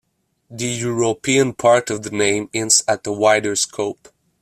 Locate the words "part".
1.53-1.91